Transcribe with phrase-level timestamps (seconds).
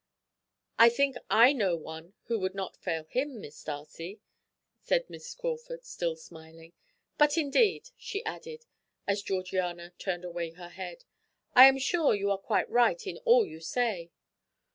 [0.79, 4.19] "I think I know one who would not fail him, Miss Darcy,"
[4.79, 6.73] said Miss Crawford, still smiling;
[7.19, 8.65] "but, indeed," she added,
[9.05, 11.03] as Georgiana turned away her head,
[11.53, 14.09] "I am sure you are quite right in all you say.